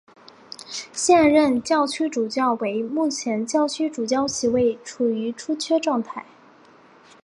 [0.91, 6.25] 现任教区主教为目前教区主教席位处于出缺状态。